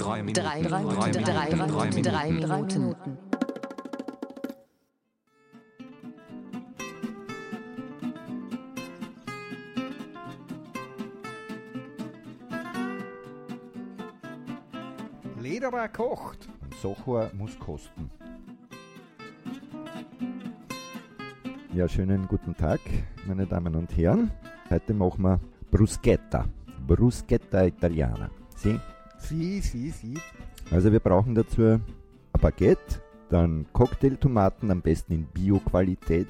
[0.00, 0.42] Drei Minuten.
[0.42, 1.24] Drei Minuten.
[1.24, 2.02] Drei Minuten.
[2.02, 2.96] Drei Minuten.
[15.38, 16.48] Lederer kocht.
[16.62, 18.10] Und Sochor muss kosten.
[21.74, 22.80] Ja, schönen guten Tag,
[23.26, 24.30] meine Damen und Herren.
[24.70, 25.40] Heute machen wir
[25.70, 26.46] Bruschetta.
[26.86, 28.30] Bruschetta Italiana.
[28.56, 28.80] Sie?
[29.20, 30.14] Sie, sie, sie.
[30.70, 31.82] Also wir brauchen dazu ein
[32.40, 36.28] Baguette, dann Cocktailtomaten, am besten in Bio-Qualität,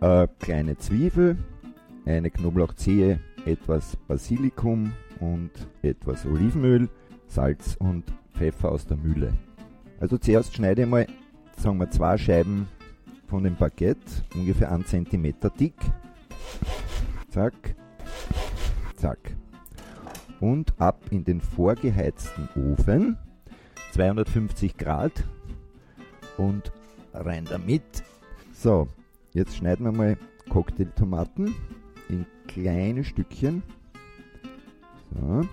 [0.00, 1.36] eine kleine Zwiebel,
[2.04, 5.50] eine Knoblauchzehe, etwas Basilikum und
[5.82, 6.88] etwas Olivenöl,
[7.26, 9.32] Salz und Pfeffer aus der Mühle.
[10.00, 11.06] Also zuerst schneide ich mal,
[11.56, 12.68] sagen wir, zwei Scheiben
[13.26, 15.74] von dem Baguette, ungefähr 1 cm dick.
[17.28, 17.54] Zack,
[18.94, 19.18] zack.
[20.40, 23.16] Und ab in den vorgeheizten Ofen,
[23.92, 25.24] 250 Grad
[26.36, 26.72] und
[27.14, 28.04] rein damit.
[28.52, 28.88] So,
[29.32, 30.18] jetzt schneiden wir mal
[30.50, 31.54] Cocktailtomaten
[32.08, 33.62] in kleine Stückchen.
[35.14, 35.48] So.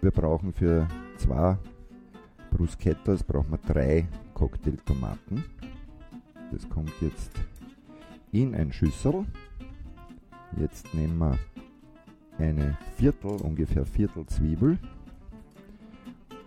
[0.00, 1.58] Wir brauchen für zwei
[2.50, 5.44] Bruschettas brauchen wir drei Cocktailtomaten.
[6.52, 7.32] Das kommt jetzt
[8.30, 9.24] in ein Schüssel.
[10.56, 11.36] Jetzt nehmen wir
[12.38, 14.78] eine Viertel, ungefähr Viertel Zwiebel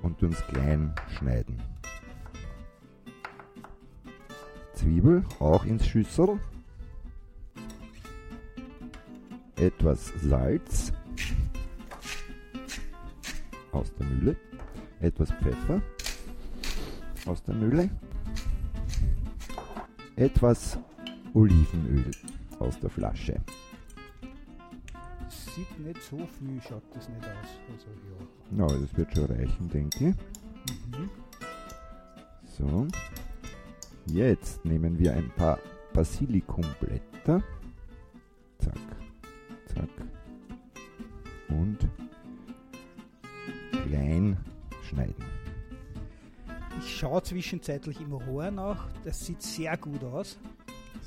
[0.01, 1.61] und uns klein schneiden.
[4.73, 6.39] Zwiebel auch ins Schüssel.
[9.55, 10.93] Etwas Salz
[13.71, 14.35] aus der Mühle.
[14.99, 15.81] Etwas Pfeffer
[17.25, 17.89] aus der Mühle.
[20.15, 20.77] Etwas
[21.33, 22.11] Olivenöl
[22.59, 23.41] aus der Flasche.
[25.57, 27.49] Sieht nicht so viel, schaut das nicht aus.
[27.73, 27.87] Also
[28.51, 28.67] ja.
[28.67, 30.15] Ja, das wird schon reichen, denke ich.
[30.99, 31.09] Mhm.
[32.45, 32.87] So.
[34.05, 35.57] Jetzt nehmen wir ein paar
[35.93, 37.41] Basilikumblätter.
[38.59, 38.77] Zack,
[39.73, 39.89] zack.
[41.49, 41.79] Und
[43.71, 44.37] klein
[44.83, 45.25] schneiden.
[46.77, 48.87] Ich schaue zwischenzeitlich im Rohr nach.
[49.03, 50.37] Das sieht sehr gut aus.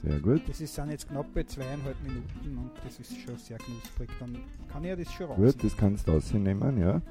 [0.03, 0.43] Sehr gut.
[0.49, 4.09] Das ist, sind jetzt knappe zweieinhalb Minuten und das ist schon sehr knusprig.
[4.19, 4.39] Dann
[4.73, 5.37] kann ich ja das schon raus.
[5.37, 7.03] Gut, das kannst du rausnehmen, ja.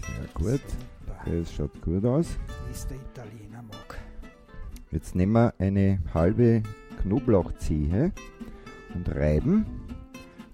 [0.00, 0.62] Sehr gut.
[1.24, 2.36] Das schaut gut aus.
[2.66, 3.98] Wie der Italiener mag.
[4.90, 6.62] Jetzt nehmen wir eine halbe
[7.02, 8.12] Knoblauchzehe
[8.94, 9.66] und reiben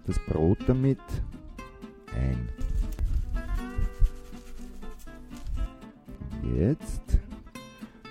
[0.07, 0.99] das Brot damit
[2.15, 2.49] ein.
[6.57, 7.19] Jetzt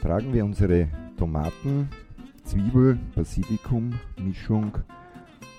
[0.02, 1.88] tragen wir unsere Tomaten,
[2.44, 4.78] Zwiebel, Basilikum Mischung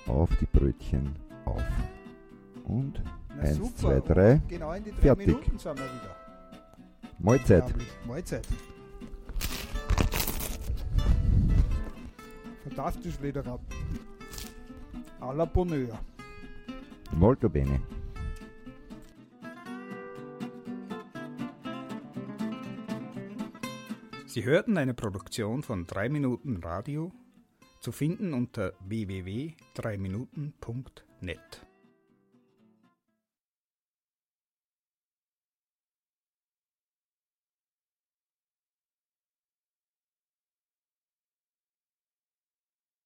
[0.06, 1.62] auf die Brötchen auf.
[2.64, 3.02] Und
[3.36, 3.76] Na eins, super.
[3.76, 5.26] zwei, drei, Genau in die drei Fertig.
[5.28, 6.16] Minuten sind wir wieder.
[7.18, 7.74] Mahlzeit.
[8.06, 8.46] Mahlzeit.
[12.64, 13.58] Fantastisch, Lederer.
[15.20, 15.98] À la Bonheur.
[17.12, 17.80] Molto bene.
[24.34, 27.12] Sie hörten eine Produktion von 3 Minuten Radio,
[27.78, 31.66] zu finden unter www.3minuten.net.